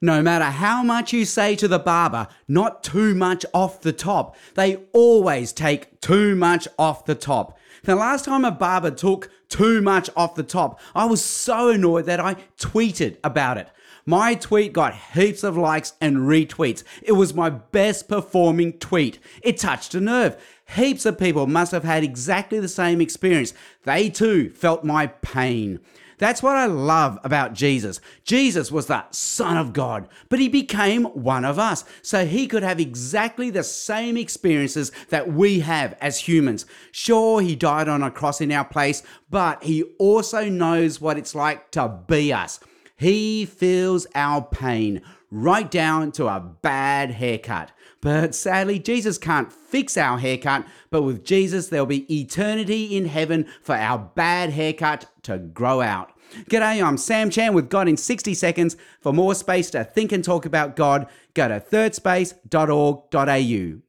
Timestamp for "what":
26.42-26.56, 41.00-41.16